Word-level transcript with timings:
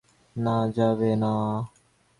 না, 0.35 0.55
যাবে 0.75 1.11
না। 1.15 1.33